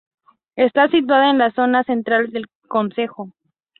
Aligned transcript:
Está 0.55 0.87
situada 0.87 1.29
en 1.29 1.37
la 1.37 1.51
zona 1.51 1.83
central 1.83 2.31
del 2.31 2.49
concejo. 2.67 3.31